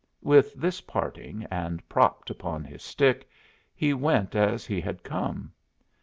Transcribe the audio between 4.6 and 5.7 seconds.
he had come.